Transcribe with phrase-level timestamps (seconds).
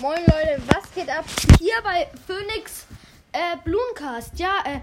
[0.00, 1.26] Moin Leute, was geht ab?
[1.58, 2.86] Hier bei Phoenix
[3.32, 4.38] äh, Blumencast.
[4.38, 4.80] Ja, äh,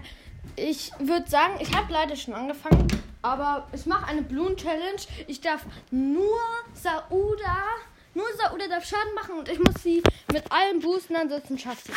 [0.54, 2.86] ich würde sagen, ich habe leider schon angefangen,
[3.20, 5.00] aber ich mache eine Blumen Challenge.
[5.26, 6.38] Ich darf nur
[6.72, 7.64] Sauda,
[8.14, 11.92] nur Sauda darf Schaden machen und ich muss sie mit allen boosten, ansonsten schafft sie.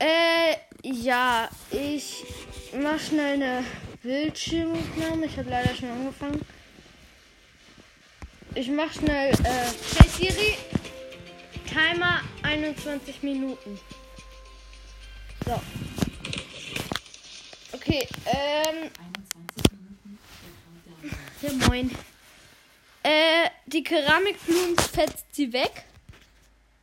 [0.00, 2.24] Äh, ja, ich
[2.78, 3.64] mache schnell eine
[4.02, 5.24] Bildschirmaufnahme.
[5.24, 6.42] Ich habe leider schon angefangen.
[8.54, 9.66] Ich mache schnell, äh,
[9.96, 10.56] hey Siri,
[11.70, 13.78] Timer 21 Minuten.
[15.44, 15.60] So.
[17.72, 18.90] Okay, ähm.
[21.40, 21.96] Ja, moin.
[23.04, 25.84] Äh, die Keramikblumen fetzt sie weg.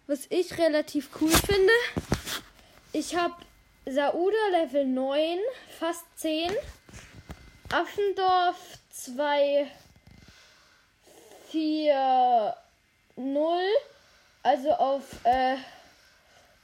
[0.07, 1.73] Was ich relativ cool finde.
[2.93, 3.35] Ich habe
[3.85, 5.38] Sauda Level 9,
[5.77, 6.49] fast 10.
[7.70, 8.55] Affendorf
[8.90, 9.67] 2,
[11.51, 12.55] 4,
[13.17, 13.62] 0
[14.47, 15.57] also auf äh,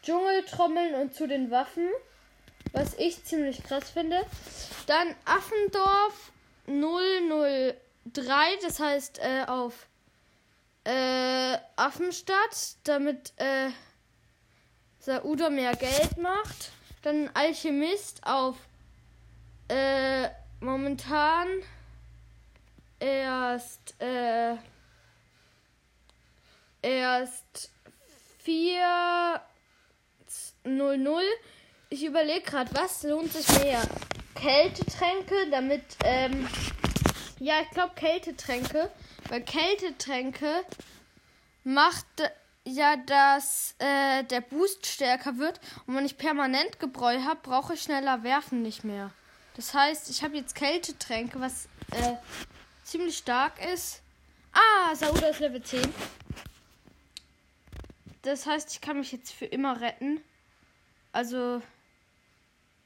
[0.04, 1.90] Dschungeltrommeln und zu den Waffen.
[2.72, 4.26] Was ich ziemlich krass finde.
[4.88, 6.32] Dann Affendorf
[6.66, 7.76] 003,
[8.62, 9.88] das heißt äh, auf
[10.86, 13.70] äh, Affenstadt, damit äh,
[15.00, 16.72] Sauda mehr Geld macht.
[17.02, 18.56] Dann Alchemist auf
[19.68, 20.30] äh,
[20.62, 21.48] momentan
[23.00, 24.56] erst äh,
[26.82, 27.73] erst
[28.44, 29.42] 4
[30.66, 31.22] 0 0.
[31.90, 33.82] Ich überlege gerade, was lohnt sich mehr?
[34.36, 36.48] Kältetränke, damit, ähm,
[37.40, 38.92] ja, ich glaube Kältetränke,
[39.30, 40.66] weil Kältetränke
[41.64, 42.06] macht
[42.66, 47.82] ja, dass äh, der Boost stärker wird und wenn ich permanent Gebräu habe, brauche ich
[47.82, 49.12] schneller werfen nicht mehr.
[49.56, 52.16] Das heißt, ich habe jetzt Kältetränke, was äh,
[52.84, 54.02] ziemlich stark ist.
[54.54, 55.82] Ah, Sauda ist Level 10.
[58.24, 60.20] Das heißt, ich kann mich jetzt für immer retten.
[61.12, 61.62] Also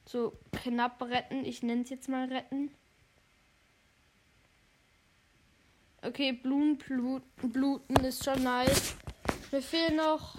[0.04, 1.44] so knapp retten.
[1.44, 2.70] Ich nenne es jetzt mal retten.
[6.02, 8.94] Okay, Blumen bluten ist schon nice.
[9.50, 10.36] Mir fehlen noch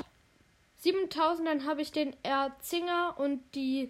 [0.77, 3.89] 7000, dann habe ich den Erzinger und die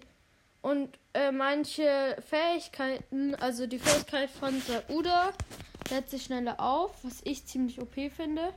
[0.62, 5.32] und äh, manche Fähigkeiten, also die Fähigkeit von Sauda,
[5.88, 8.52] setzt sich schneller auf, was ich ziemlich OP finde.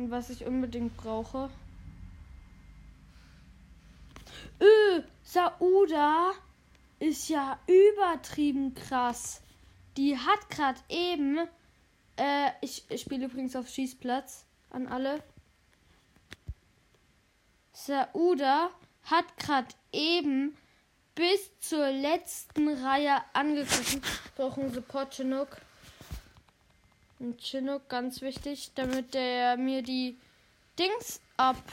[0.00, 1.50] Und was ich unbedingt brauche.
[4.58, 6.32] Öh, Sauda
[6.98, 9.42] ist ja übertrieben krass.
[9.98, 11.46] Die hat gerade eben.
[12.16, 15.22] Äh, ich, ich spiele übrigens auf Schießplatz an alle.
[17.74, 18.70] Sauda
[19.02, 20.56] hat gerade eben
[21.14, 24.00] bis zur letzten Reihe angegriffen.
[24.34, 25.58] Brauchen Support Chinook.
[27.20, 30.18] Und Chinook, ganz wichtig, damit der mir die
[30.78, 31.70] Dings abwirft,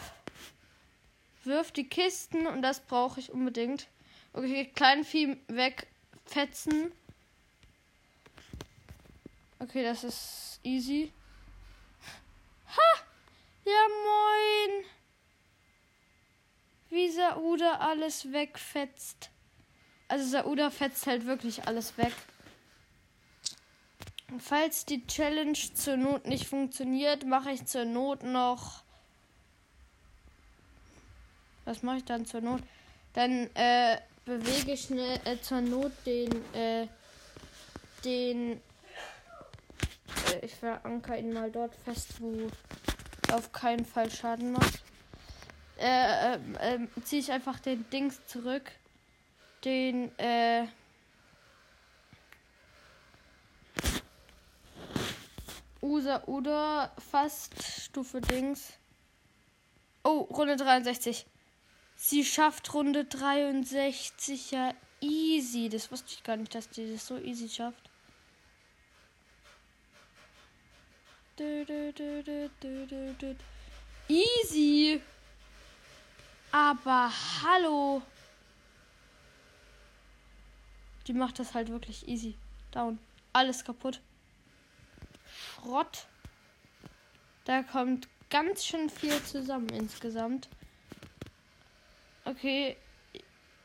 [1.78, 2.46] die Kisten.
[2.48, 3.88] Und das brauche ich unbedingt.
[4.34, 6.92] Okay, Kleinvieh wegfetzen.
[9.60, 11.14] Okay, das ist easy.
[12.76, 13.00] Ha!
[13.64, 14.86] Ja, moin!
[16.90, 19.30] Wie Sauda alles wegfetzt.
[20.10, 22.14] Also Sauda fetzt halt wirklich alles weg.
[24.40, 28.84] Falls die Challenge zur Not nicht funktioniert, mache ich zur Not noch.
[31.66, 32.62] Was mache ich dann zur Not?
[33.14, 36.88] Dann äh, bewege ich schnell äh, zur Not den äh,
[38.04, 38.62] den
[40.32, 42.50] äh, ich veranker ihn mal dort fest, wo
[43.34, 44.82] auf keinen Fall Schaden macht.
[45.80, 48.72] Äh, äh, äh ziehe ich einfach den Dings zurück.
[49.64, 50.66] Den, äh,
[55.88, 58.74] Usa oder fast Stufe Dings.
[60.04, 61.26] Oh, Runde 63.
[61.96, 65.70] Sie schafft Runde 63 ja easy.
[65.70, 67.90] Das wusste ich gar nicht, dass die das so easy schafft.
[74.08, 75.02] Easy.
[76.52, 77.12] Aber
[77.44, 78.02] hallo.
[81.08, 82.36] Die macht das halt wirklich easy.
[82.72, 83.00] Down.
[83.34, 84.02] Alles kaputt.
[85.38, 86.08] Schrott.
[87.46, 90.50] Da kommt ganz schön viel zusammen insgesamt.
[92.26, 92.76] Okay,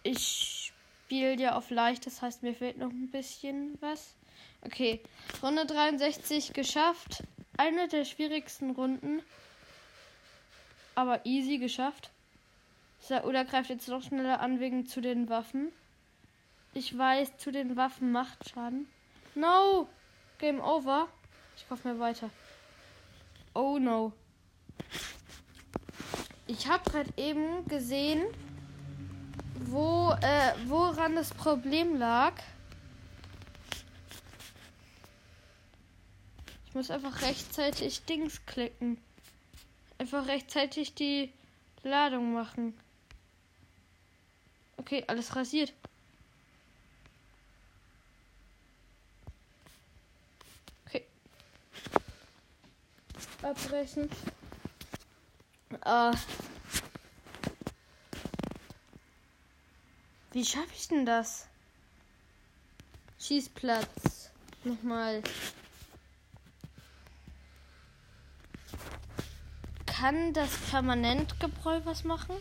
[0.02, 0.72] ich
[1.06, 4.14] spiele ja auf leicht, das heißt, mir fehlt noch ein bisschen was.
[4.62, 5.00] Okay,
[5.42, 7.24] Runde 63 geschafft.
[7.56, 9.22] Eine der schwierigsten Runden.
[10.94, 12.10] Aber easy geschafft.
[13.24, 15.72] Oder greift jetzt noch schneller an wegen zu den Waffen.
[16.72, 18.88] Ich weiß, zu den Waffen macht Schaden.
[19.34, 19.88] No!
[20.38, 21.08] Game over.
[21.56, 22.30] Ich kaufe mir weiter.
[23.54, 24.12] Oh no.
[26.46, 28.22] Ich habe gerade eben gesehen,
[29.54, 32.34] wo, äh, woran das Problem lag.
[36.66, 38.98] Ich muss einfach rechtzeitig Dings klicken.
[39.98, 41.32] Einfach rechtzeitig die
[41.82, 42.74] Ladung machen.
[44.78, 45.72] Okay, alles rasiert.
[53.42, 54.08] Abbrechen.
[55.84, 56.12] Äh.
[60.32, 61.46] Wie schaffe ich denn das?
[63.18, 64.30] Schießplatz.
[64.64, 65.22] Nochmal.
[69.86, 72.36] Kann das Permanentgebräu was machen?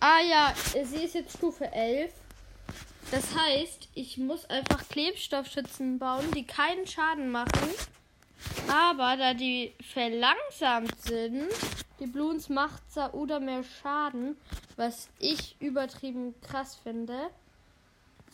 [0.00, 0.54] Ah ja,
[0.84, 2.12] sie ist jetzt Stufe 11.
[3.10, 7.68] Das heißt, ich muss einfach Klebstoffschützen bauen, die keinen Schaden machen.
[8.68, 11.48] Aber da die verlangsamt sind,
[11.98, 14.36] die Bloons macht Sauda mehr Schaden,
[14.76, 17.30] was ich übertrieben krass finde.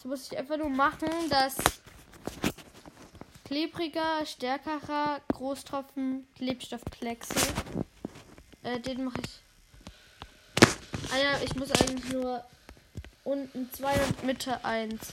[0.00, 1.56] So muss ich einfach nur machen, dass
[3.46, 7.34] klebriger, stärkerer Großtropfen Klebstoffkleckse.
[8.62, 9.40] Äh, den mache ich.
[11.12, 12.44] Ah ja, ich muss eigentlich nur
[13.26, 15.12] unten 2 und Mitte 1.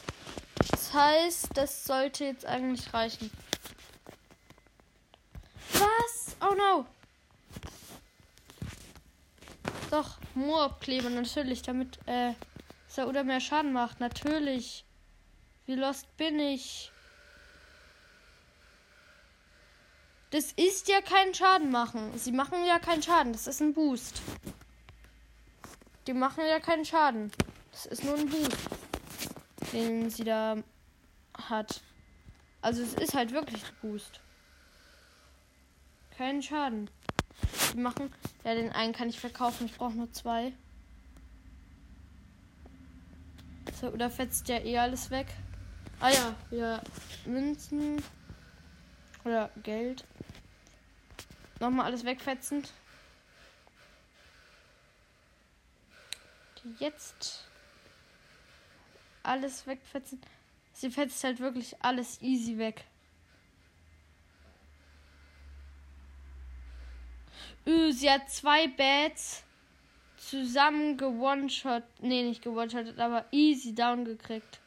[0.70, 3.32] Das heißt, das sollte jetzt eigentlich reichen.
[5.74, 6.36] Was?
[6.40, 6.86] Oh no.
[9.90, 12.34] Doch, Moorabkleber, natürlich, damit äh,
[13.04, 14.00] oder mehr Schaden macht.
[14.00, 14.86] Natürlich.
[15.66, 16.92] Wie lost bin ich?
[20.30, 22.18] Das ist ja kein Schaden machen.
[22.18, 23.34] Sie machen ja keinen Schaden.
[23.34, 24.22] Das ist ein Boost.
[26.06, 27.32] Die machen ja keinen Schaden.
[27.74, 28.58] Das ist nur ein Boost,
[29.74, 30.58] den sie da
[31.50, 31.82] hat.
[32.62, 34.22] Also es ist halt wirklich Boost.
[36.16, 36.90] Keinen Schaden.
[37.74, 38.14] Die machen.
[38.44, 39.66] Ja, den einen kann ich verkaufen.
[39.66, 40.54] Ich brauche nur zwei.
[43.82, 45.28] So, oder fetzt ja eh alles weg.
[46.00, 46.82] Ah ja, ja.
[47.26, 48.02] Münzen.
[49.26, 50.06] Oder Geld.
[51.60, 52.72] Nochmal alles wegfetzend.
[56.80, 57.46] Jetzt
[59.24, 60.22] alles wegfetzen.
[60.74, 62.86] Sie fetzt halt wirklich alles easy weg.
[67.66, 69.44] Üh, sie hat zwei Bats
[70.18, 71.84] zusammen gewone-shot.
[72.02, 74.60] Nee, nicht gewone-shottet, aber easy down gekriegt.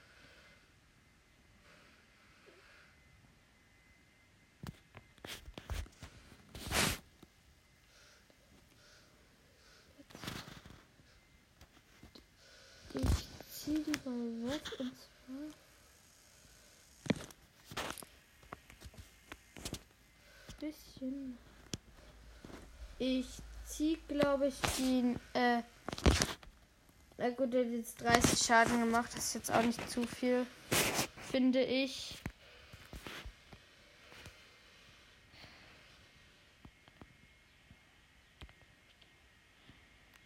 [14.26, 15.48] Weg und zwar.
[20.60, 21.38] Bisschen.
[22.98, 23.26] Ich
[23.64, 25.20] ziehe, glaube ich, den.
[25.34, 25.62] Äh,
[27.18, 29.10] na gut, der hat jetzt 30 Schaden gemacht.
[29.14, 30.46] Das ist jetzt auch nicht zu viel,
[31.30, 32.18] finde ich.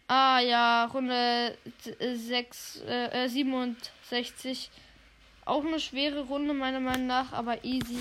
[0.07, 1.57] Ah ja, Runde
[1.99, 4.45] 6, äh, 67.
[4.45, 7.97] Äh, Auch eine schwere Runde meiner Meinung nach, aber easy.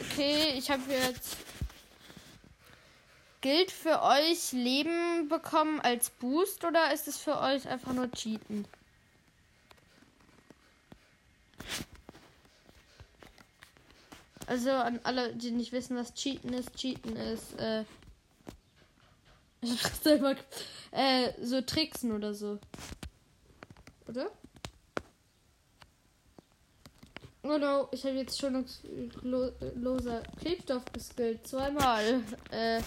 [0.00, 1.36] Okay, ich habe jetzt
[3.46, 8.66] Gilt für euch Leben bekommen als Boost oder ist es für euch einfach nur Cheaten?
[14.48, 16.74] Also an alle, die nicht wissen, was Cheaten ist.
[16.74, 17.84] Cheaten ist, äh,
[19.60, 20.36] ich selber.
[20.92, 22.58] Äh, so Tricksen oder so.
[24.08, 24.30] Oder?
[27.42, 28.66] Oh no, ich habe jetzt schon
[29.22, 31.46] lo loser Klebstoff geskillt.
[31.46, 32.22] Zweimal.
[32.50, 32.80] Äh.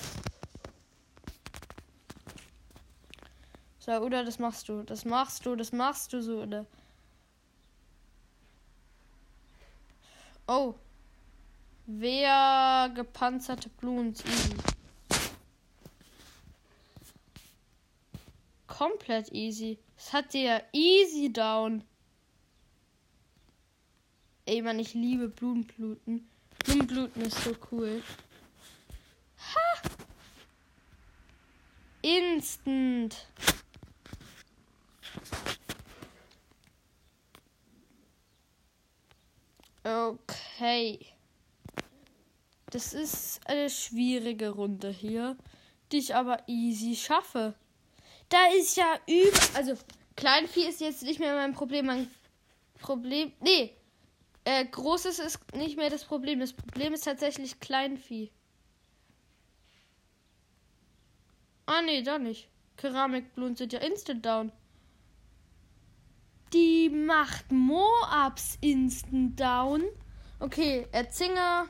[3.80, 4.84] So, oder das machst du.
[4.84, 6.66] Das machst du, das machst du so, oder?
[10.48, 10.76] Oh.
[11.86, 14.56] Wer gepanzerte Blumen easy.
[18.80, 19.78] Komplett easy.
[19.98, 21.84] Das hat dir easy down.
[24.46, 26.30] Ey, man, ich liebe Blumenbluten.
[26.64, 28.02] Blumenbluten ist so cool.
[29.54, 29.90] Ha!
[32.02, 33.28] Instant.
[39.84, 41.00] Okay.
[42.68, 45.36] Das ist eine schwierige Runde hier,
[45.92, 47.56] die ich aber easy schaffe.
[48.30, 49.40] Da ist ja über.
[49.56, 49.74] Also,
[50.16, 51.88] Kleinvieh ist jetzt nicht mehr mein Problem.
[51.88, 52.10] Mein
[52.80, 53.34] Problem.
[53.42, 53.76] Nee.
[54.46, 56.40] Äh, großes ist nicht mehr das Problem.
[56.40, 58.32] Das Problem ist tatsächlich Kleinvieh.
[61.66, 62.50] Ah, nee, da nicht.
[62.78, 64.52] Keramikblumen sind ja instant down.
[66.54, 69.84] Die macht Moabs instant down.
[70.40, 71.68] Okay, Erzinger.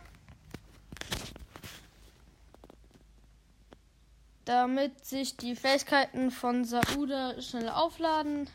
[4.50, 8.50] Damit sich die Fähigkeiten von Sauda schnell aufladen.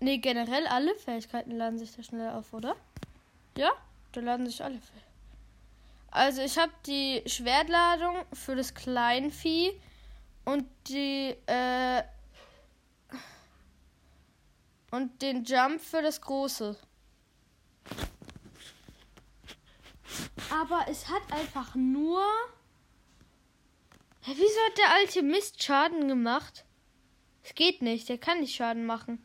[0.00, 2.74] Ne, generell alle Fähigkeiten laden sich da schnell auf, oder?
[3.56, 3.70] Ja,
[4.10, 5.06] da laden sich alle Fähigkeiten.
[6.10, 9.70] Also ich habe die Schwertladung für das Kleinvieh
[10.44, 12.02] und die äh,
[14.90, 16.76] und den Jump für das große.
[20.50, 22.22] Aber es hat einfach nur.
[24.22, 26.64] Hä, wieso hat der alte Mist Schaden gemacht?
[27.42, 29.24] Es geht nicht, der kann nicht Schaden machen.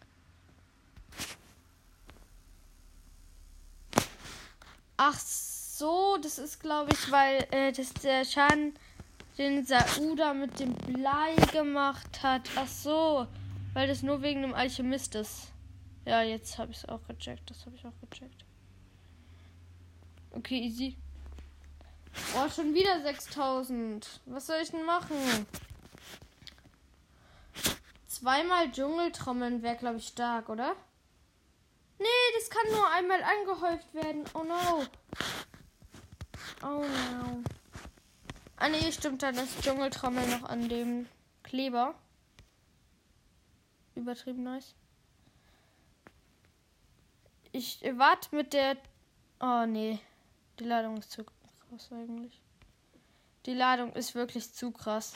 [4.97, 8.73] Ach so, das ist glaube ich, weil äh, das der Schaden,
[9.37, 12.49] den Sauda mit dem Blei gemacht hat.
[12.55, 13.27] Ach so,
[13.73, 15.51] weil das nur wegen dem Alchemist ist.
[16.05, 17.49] Ja, jetzt habe ich es auch gecheckt.
[17.49, 18.44] Das habe ich auch gecheckt.
[20.35, 20.97] Okay, easy.
[22.35, 24.21] Oh, schon wieder 6000.
[24.25, 25.15] Was soll ich denn machen?
[28.07, 30.75] Zweimal Dschungeltrommeln wäre, glaube ich, stark, oder?
[31.99, 32.05] Nee,
[32.37, 34.25] das kann nur einmal angehäuft werden.
[34.33, 34.85] Oh no.
[36.63, 37.43] Oh no.
[38.57, 41.07] Ah nee, stimmt, dann ist Dschungeltrommel noch an dem
[41.43, 41.95] Kleber.
[43.95, 44.75] Übertrieben nice.
[47.51, 48.75] Ich warte mit der.
[49.39, 49.99] Oh nee.
[50.59, 52.41] Die Ladung ist zu krass eigentlich.
[53.45, 55.13] Die Ladung ist wirklich zu krass.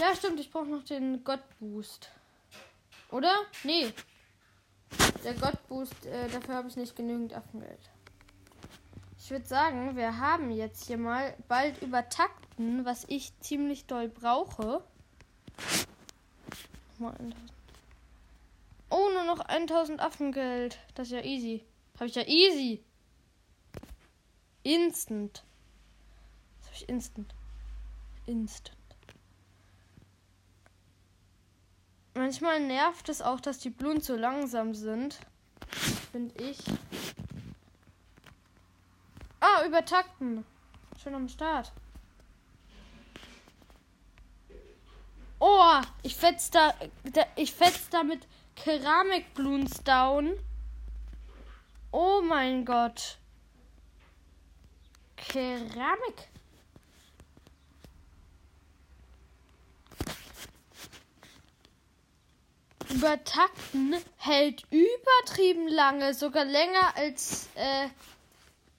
[0.00, 2.10] Ja, stimmt, ich brauche noch den Gott-Boost.
[3.10, 3.34] Oder?
[3.64, 3.92] Nee.
[5.24, 7.90] Der Gott-Boost, äh, dafür habe ich nicht genügend Affengeld.
[9.18, 14.84] Ich würde sagen, wir haben jetzt hier mal bald übertakten, was ich ziemlich doll brauche.
[18.90, 20.78] Oh, nur noch 1000 Affengeld.
[20.94, 21.64] Das ist ja easy.
[21.94, 22.84] Habe ich ja easy.
[24.62, 25.44] Instant.
[26.58, 27.34] Das habe ich instant.
[28.26, 28.76] Instant.
[32.14, 35.18] Manchmal nervt es auch, dass die Blumen zu langsam sind.
[36.12, 36.58] Finde ich.
[39.40, 40.44] Ah, übertakten.
[41.02, 41.72] Schön am Start.
[45.40, 46.72] Oh, ich fetz da,
[47.12, 48.04] da ich fetz da
[48.54, 50.34] mit Keramikbloons down.
[51.90, 53.18] Oh mein Gott.
[55.16, 56.28] Keramik.
[62.90, 67.88] Übertakten hält übertrieben lange, sogar länger als äh,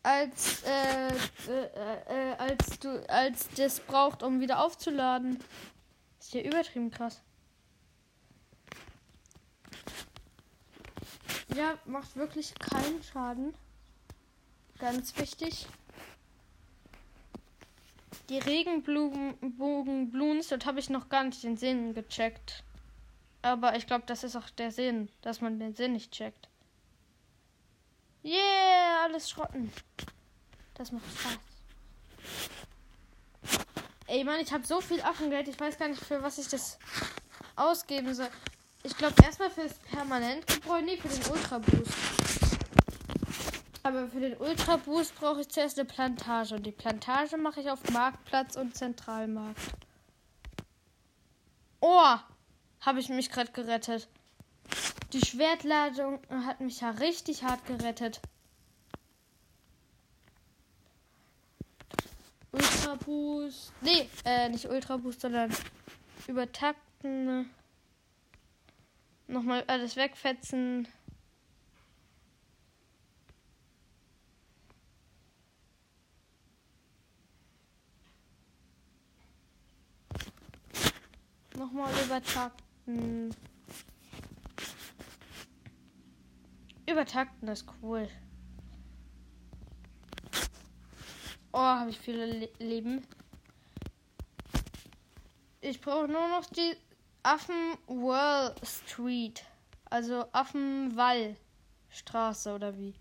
[0.03, 5.43] als äh, äh, äh, als du als das braucht, um wieder aufzuladen.
[6.19, 7.24] Ist ja übertrieben krass.
[11.55, 13.53] Ja, macht wirklich keinen Schaden.
[14.77, 15.67] Ganz wichtig.
[18.27, 22.63] Die Regenbogenblumen, dort habe ich noch gar nicht den Sinn gecheckt.
[23.41, 26.49] Aber ich glaube, das ist auch der Sinn, dass man den Sinn nicht checkt.
[28.23, 29.71] Yeah, alles schrotten.
[30.73, 31.37] Das macht Spaß.
[34.07, 35.47] Ey, Mann, ich habe so viel Affengeld.
[35.47, 36.77] Ich weiß gar nicht, für was ich das
[37.55, 38.29] ausgeben soll.
[38.83, 41.93] Ich glaube erstmal fürs Permanentgebräu, nee, für den Ultra Boost.
[43.83, 46.55] Aber für den Ultra Boost brauche ich zuerst eine Plantage.
[46.55, 49.61] Und die Plantage mache ich auf Marktplatz und Zentralmarkt.
[51.81, 52.15] Oh,
[52.81, 54.07] habe ich mich gerade gerettet.
[55.13, 58.21] Die Schwertladung hat mich ja richtig hart gerettet.
[62.51, 63.71] Ultra Boost.
[63.81, 65.53] Nee, äh, nicht Ultra Boost, sondern
[66.27, 67.49] übertakten.
[69.27, 70.87] Nochmal alles wegfetzen.
[81.57, 83.33] Nochmal übertakten.
[86.87, 88.07] Übertakten ist cool.
[91.51, 93.07] Oh, habe ich viele Le Leben.
[95.61, 96.75] Ich brauche nur noch die
[97.25, 99.43] Affenwall Street.
[99.85, 102.93] Also Affenwallstraße oder wie?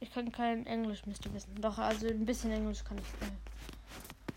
[0.00, 1.54] Ich kann kein Englisch, müsst ihr wissen.
[1.60, 3.04] Doch, also ein bisschen Englisch kann ich.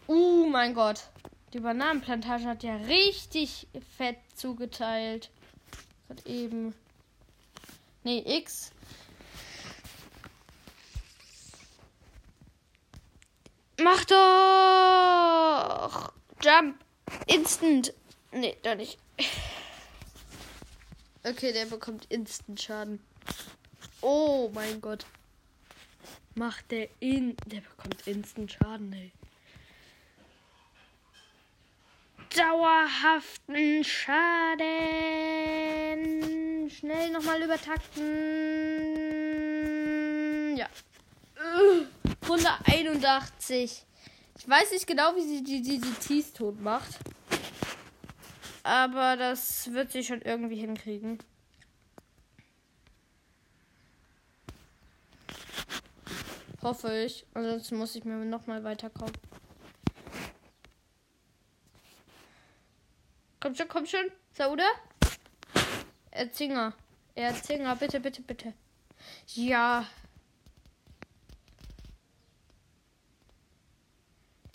[0.07, 1.09] Uh, mein Gott.
[1.53, 5.31] Die Bananenplantage hat ja richtig fett zugeteilt.
[6.07, 6.75] Gerade eben.
[8.03, 8.71] Nee, X.
[13.79, 15.56] Mach doch!
[16.47, 16.79] Jump!
[17.25, 17.93] Instant!
[18.31, 18.97] Nee, doch nicht.
[21.25, 23.03] Okay, der bekommt Instant Schaden.
[23.99, 25.05] Oh mein Gott.
[26.35, 27.35] Macht der in.
[27.47, 29.11] Der bekommt Instant Schaden, ey.
[32.33, 34.69] Dauerhaften Schaden.
[36.69, 38.05] Schnell nochmal übertakten.
[40.55, 40.69] Ja.
[42.25, 43.86] Runde 81.
[44.37, 46.99] Ich weiß nicht genau, wie sie die, die, die Tees tot macht.
[48.63, 51.19] Aber das wird sie schon irgendwie hinkriegen.
[56.61, 57.25] Hoffe ich.
[57.33, 59.13] Ansonsten muss ich mir nochmal weiter kaufen.
[63.39, 64.11] Komm schon, komm schon.
[64.33, 64.65] Sauda?
[66.11, 66.73] Erzinger.
[67.15, 68.53] Erzinger, bitte, bitte, bitte.
[69.33, 69.85] Ja.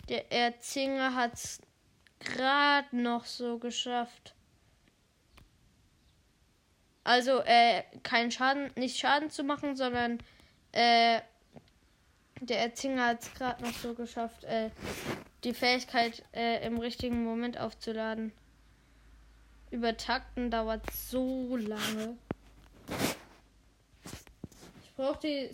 [0.09, 1.61] Der Erzinger hat's
[2.19, 4.35] gerade noch so geschafft.
[7.03, 10.19] Also, äh, keinen Schaden, nicht Schaden zu machen, sondern,
[10.71, 11.19] äh,
[12.39, 14.69] der Erzinger hat es gerade noch so geschafft, äh,
[15.43, 18.31] die Fähigkeit äh, im richtigen Moment aufzuladen.
[19.71, 22.17] Übertakten dauert so lange.
[24.83, 25.49] Ich brauche die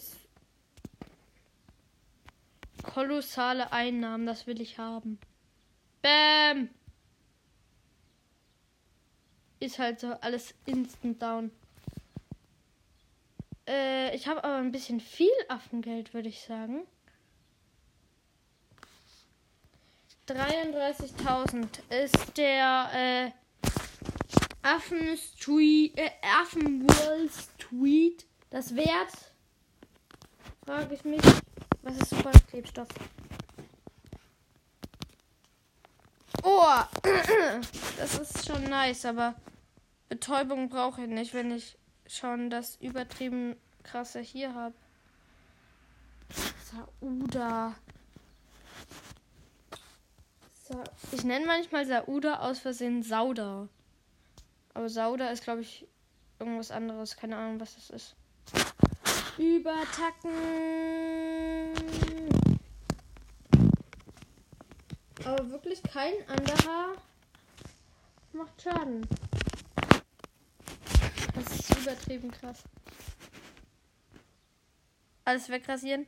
[2.84, 5.20] kolossale Einnahmen, das will ich haben.
[6.02, 6.70] Bam!
[9.60, 11.52] Ist halt so alles instant down.
[13.68, 16.88] Äh, ich habe aber ein bisschen viel Affengeld, würde ich sagen.
[20.28, 23.32] 33.000 ist der äh,
[24.62, 29.12] Affen Street, äh, Affenworld Street das wert?
[30.66, 31.22] Frage ich mich.
[31.82, 32.88] Was ist super Klebstoff?
[36.44, 36.84] Oh,
[37.98, 39.36] das ist schon nice, aber
[40.10, 44.76] Betäubung brauche ich nicht, wenn ich schon das übertrieben krasse hier habe.
[47.00, 47.76] Sauda.
[50.68, 53.68] Sa ich nenne manchmal Sauda aus Versehen Sauda.
[54.74, 55.88] Aber Sauda ist, glaube ich,
[56.40, 57.18] irgendwas anderes.
[57.18, 58.16] Keine Ahnung, was das ist.
[59.40, 60.34] Übertacken.
[65.24, 66.96] Aber wirklich kein anderer
[68.34, 69.08] macht Schaden.
[71.34, 72.64] Das ist übertrieben krass.
[75.24, 76.06] Alles wegrasieren.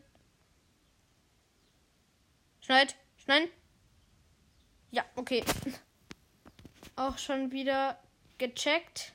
[2.59, 3.49] Schneid, schneiden.
[4.91, 5.43] Ja, okay.
[6.97, 7.97] Auch schon wieder
[8.37, 9.13] gecheckt.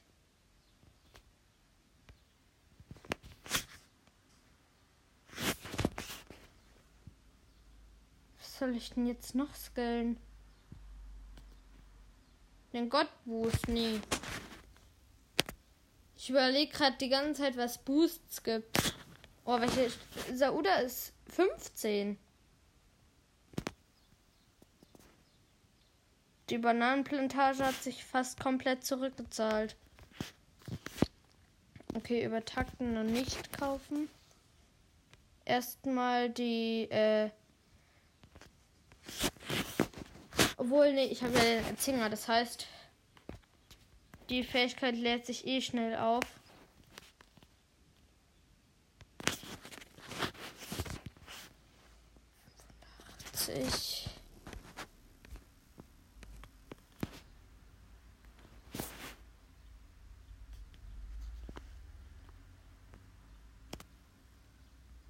[8.59, 10.17] Soll ich denn jetzt noch skillen?
[12.73, 14.01] Den Gottboost, nee.
[16.17, 18.95] Ich überlege gerade die ganze Zeit, was Boosts gibt.
[19.45, 19.93] Oh, welche.
[20.35, 22.19] Sauda ist 15.
[26.49, 29.77] Die Bananenplantage hat sich fast komplett zurückgezahlt.
[31.95, 34.09] Okay, übertakten und nicht kaufen.
[35.45, 37.31] Erstmal die, äh.
[40.57, 42.67] Obwohl, nee, ich habe ja den Erzinger, das heißt,
[44.31, 46.25] die Fähigkeit lädt sich eh schnell auf.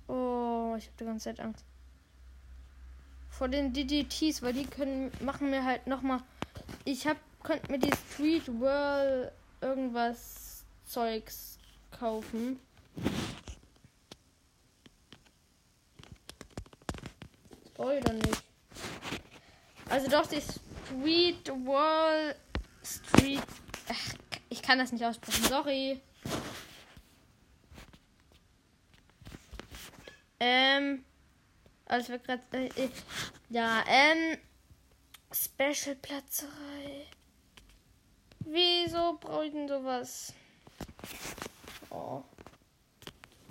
[0.08, 1.64] Oh, ich habe die ganze Zeit Angst.
[3.36, 6.22] Vor den DDTs, weil die können machen mir halt noch mal
[6.84, 11.58] ich habe könnte mir die Street World irgendwas Zeugs
[11.90, 12.58] kaufen.
[17.76, 18.42] doch nicht.
[19.88, 22.34] Also doch die Street Wall
[22.82, 23.42] Street.
[23.88, 24.14] Ach,
[24.48, 25.44] ich kann das nicht aussprechen.
[25.44, 26.00] Sorry.
[30.40, 31.04] Ähm.
[31.86, 32.42] Alles wird gerade.
[32.52, 32.88] Äh,
[33.48, 34.38] ja, ähm.
[35.32, 37.06] Special Platzerei.
[38.40, 40.32] Wieso brauche ich denn sowas?
[41.90, 42.22] Oh.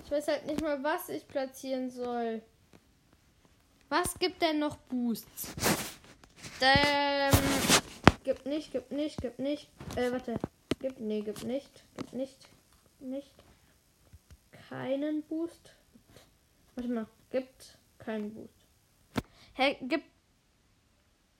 [0.04, 2.42] Ich weiß halt nicht mal, was ich platzieren soll.
[3.88, 5.54] Was gibt denn noch Boosts?
[6.60, 7.32] Ähm,
[8.24, 9.68] gibt nicht, gibt nicht, gibt nicht.
[9.96, 10.38] Äh, warte.
[10.80, 11.84] Gibt, nee, gibt nicht.
[11.96, 12.48] Gibt nicht.
[13.00, 13.34] Nicht.
[14.68, 15.74] Keinen Boost.
[16.74, 17.06] Warte mal.
[17.30, 18.66] Gibt keinen Boost.
[19.54, 20.06] Hä, hey, gibt.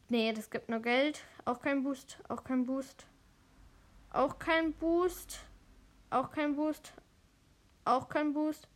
[0.08, 1.24] Nee, das gibt nur Geld.
[1.44, 2.18] Auch kein Boost.
[2.28, 3.06] Auch kein Boost.
[4.10, 5.40] Auch kein Boost.
[6.10, 6.92] Auch kein Boost.
[7.84, 8.68] Auch kein Boost.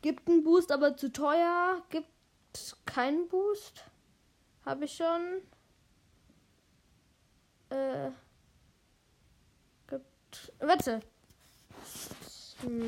[0.00, 1.82] Gibt einen Boost, aber zu teuer.
[1.90, 2.08] Gibt
[2.86, 3.84] keinen Boost.
[4.64, 5.42] Habe ich schon.
[7.70, 8.10] Äh.
[9.86, 10.52] Gibt.
[10.60, 11.00] Warte.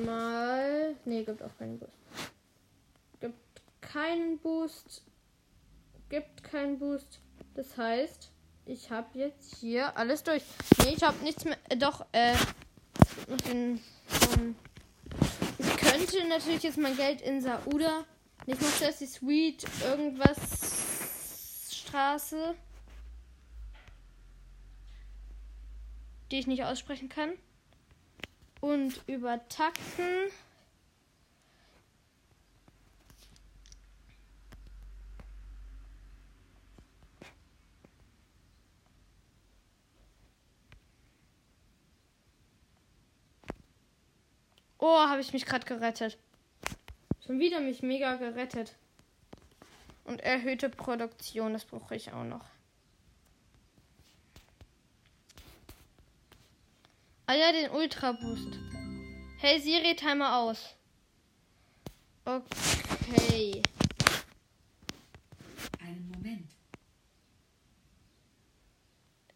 [0.07, 0.97] Mal.
[1.05, 2.04] Nee, gibt auch keinen Boost.
[3.95, 5.05] Keinen Boost.
[6.09, 7.21] Gibt keinen Boost.
[7.55, 8.33] Das heißt,
[8.67, 10.43] ich habe jetzt hier alles durch.
[10.83, 11.57] Nee, ich habe nichts mehr.
[11.69, 12.35] Äh, doch, äh.
[13.29, 13.79] Um,
[15.59, 18.05] ich könnte natürlich jetzt mein Geld in Sauda.
[18.47, 22.57] Nicht noch Jessie Sweet, irgendwas Straße.
[26.33, 27.35] Die ich nicht aussprechen kann.
[28.61, 30.33] Und übertakten.
[44.87, 46.19] Oh, habe ich mich gerade gerettet.
[47.25, 48.77] Schon wieder mich mega gerettet.
[50.05, 52.45] Und erhöhte Produktion, das brauche ich auch noch.
[57.25, 58.59] Ah ja, den Ultra Boost.
[59.39, 60.75] Hey Siri, Timer aus.
[62.27, 63.63] Okay.
[65.81, 66.51] Einen Moment.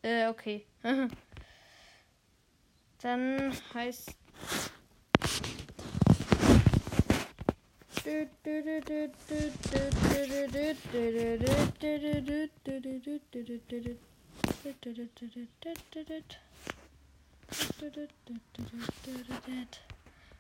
[0.03, 0.67] Äh, okay.
[2.99, 4.15] Dann heißt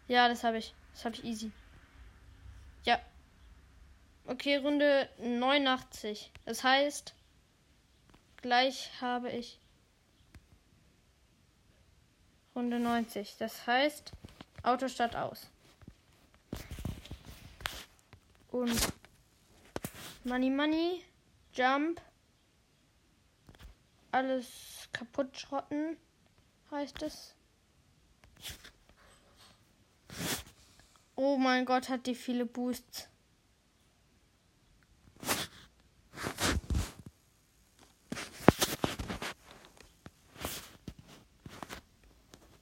[0.06, 0.74] Ja, das habe ich.
[0.92, 1.52] Das habe ich easy.
[2.84, 2.98] Ja.
[4.26, 6.32] Okay, Runde 89.
[6.46, 7.14] Das heißt,
[8.38, 9.60] gleich habe ich
[12.54, 13.36] Runde 90.
[13.38, 14.12] Das heißt,
[14.62, 15.50] Auto statt aus.
[18.58, 18.92] Und
[20.24, 21.04] Money Money,
[21.54, 22.00] Jump,
[24.10, 25.96] alles kaputt schrotten,
[26.72, 27.36] heißt es.
[31.14, 33.06] Oh mein Gott, hat die viele Boosts.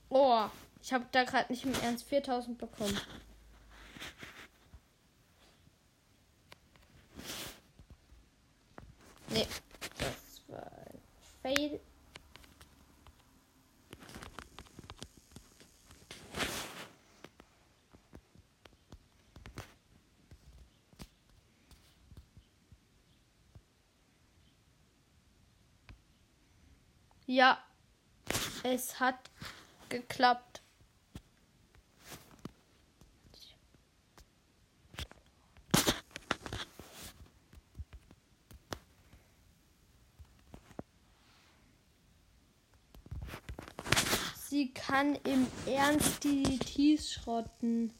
[0.09, 0.45] Oh,
[0.83, 3.01] ich habe da gerade nicht im Ernst 4000 bekommen.
[9.29, 9.45] Nee,
[9.99, 11.01] das war ein
[11.41, 11.79] Fail.
[27.29, 27.61] Ja,
[28.63, 29.19] es hat
[29.89, 30.61] geklappt.
[44.49, 47.93] Sie kann im Ernst die Tees schrotten.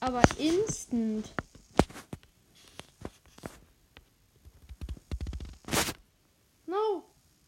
[0.00, 1.30] Aber instant.
[6.64, 7.04] No.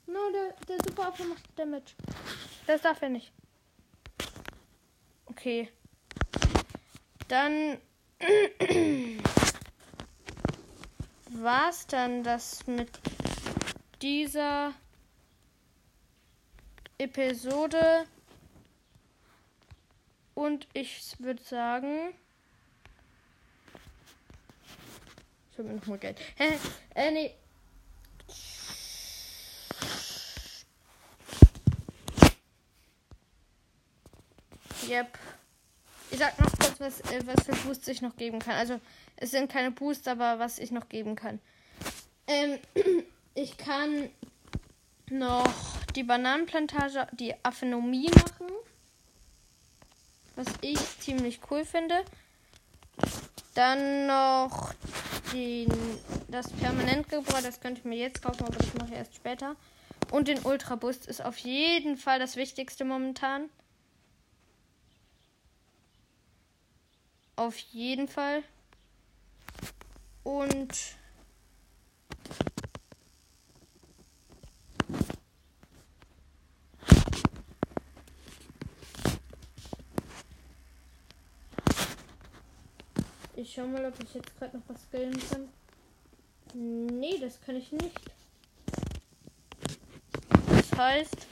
[0.06, 0.54] No, der,
[1.12, 1.94] Superaffe macht Damage.
[2.66, 3.32] Das darf er nicht.
[5.26, 5.68] Okay.
[7.28, 7.78] Dann
[11.30, 12.90] war's dann das mit
[14.00, 14.74] dieser
[16.98, 18.06] Episode.
[20.34, 22.14] Und ich würde sagen.
[25.50, 26.18] Ich habe mir nochmal Geld.
[26.36, 26.58] Hä?
[26.94, 27.34] Äh, nee.
[34.88, 35.18] Yep.
[36.10, 38.54] Ich sag noch kurz, was, äh, was für Boosts ich noch geben kann.
[38.54, 38.80] Also,
[39.16, 41.40] es sind keine Boosts, aber was ich noch geben kann.
[42.26, 42.58] Ähm,
[43.34, 44.10] ich kann
[45.10, 45.52] noch
[45.94, 48.48] die Bananenplantage, die Aphenomie machen.
[50.36, 52.04] Was ich ziemlich cool finde.
[53.54, 54.74] Dann noch
[55.32, 55.70] den,
[56.28, 59.56] das Permanentgebäude, das könnte ich mir jetzt kaufen, aber das mache ich erst später.
[60.10, 63.50] Und den Ultra Boost ist auf jeden Fall das Wichtigste momentan.
[67.36, 68.42] Auf jeden Fall.
[70.22, 70.96] Und
[83.42, 85.48] Ich schau mal, ob ich jetzt gerade noch was skillen kann.
[86.54, 88.00] Nee, das kann ich nicht.
[90.48, 91.26] Das heißt,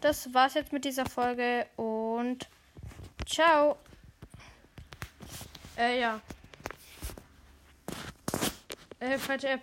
[0.00, 2.46] das war's jetzt mit dieser Folge und
[3.26, 3.76] ciao.
[5.76, 6.20] Äh, ja.
[9.00, 9.60] Äh, falsche App.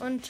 [0.00, 0.24] Und ciao.